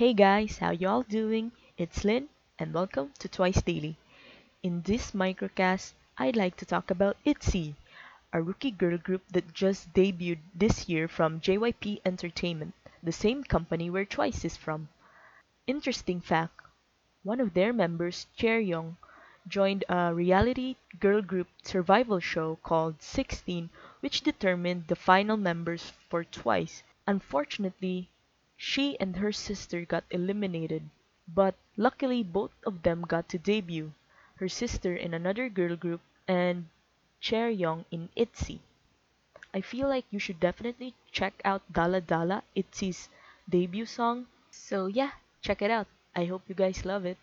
Hey 0.00 0.14
guys, 0.14 0.56
how 0.56 0.70
y'all 0.70 1.02
doing? 1.02 1.52
It's 1.76 2.04
Lynn, 2.04 2.30
and 2.58 2.72
welcome 2.72 3.12
to 3.18 3.28
Twice 3.28 3.60
Daily. 3.60 3.98
In 4.62 4.80
this 4.80 5.10
microcast, 5.10 5.92
I'd 6.16 6.36
like 6.36 6.56
to 6.56 6.64
talk 6.64 6.90
about 6.90 7.18
ITZY, 7.26 7.74
a 8.32 8.40
rookie 8.40 8.70
girl 8.70 8.96
group 8.96 9.20
that 9.30 9.52
just 9.52 9.92
debuted 9.92 10.38
this 10.54 10.88
year 10.88 11.06
from 11.06 11.42
JYP 11.42 12.00
Entertainment, 12.06 12.72
the 13.02 13.12
same 13.12 13.44
company 13.44 13.90
where 13.90 14.06
Twice 14.06 14.42
is 14.42 14.56
from. 14.56 14.88
Interesting 15.66 16.22
fact, 16.22 16.62
one 17.22 17.38
of 17.38 17.52
their 17.52 17.74
members, 17.74 18.26
Chaeryeong, 18.38 18.96
joined 19.46 19.84
a 19.90 20.14
reality 20.14 20.76
girl 20.98 21.20
group 21.20 21.48
survival 21.62 22.20
show 22.20 22.56
called 22.62 23.02
16 23.02 23.68
which 24.00 24.22
determined 24.22 24.86
the 24.86 24.96
final 24.96 25.36
members 25.36 25.92
for 26.08 26.24
Twice. 26.24 26.82
Unfortunately, 27.06 28.08
she 28.60 29.00
and 29.00 29.16
her 29.16 29.32
sister 29.32 29.86
got 29.86 30.04
eliminated, 30.10 30.90
but 31.26 31.54
luckily 31.78 32.22
both 32.22 32.52
of 32.66 32.82
them 32.82 33.00
got 33.02 33.26
to 33.30 33.38
debut, 33.38 33.94
her 34.36 34.48
sister 34.48 34.94
in 34.94 35.14
another 35.14 35.48
girl 35.48 35.74
group 35.74 36.02
and 36.28 36.68
Chaeryeong 37.22 37.86
in 37.90 38.10
ITZY. 38.14 38.60
I 39.54 39.62
feel 39.62 39.88
like 39.88 40.04
you 40.10 40.18
should 40.18 40.40
definitely 40.40 40.94
check 41.10 41.40
out 41.44 41.62
Dalla 41.72 42.02
Dalla, 42.02 42.42
ITZY's 42.54 43.08
debut 43.48 43.86
song. 43.86 44.26
So 44.50 44.86
yeah, 44.86 45.12
check 45.40 45.62
it 45.62 45.70
out. 45.70 45.86
I 46.14 46.26
hope 46.26 46.42
you 46.46 46.54
guys 46.54 46.84
love 46.84 47.06
it. 47.06 47.18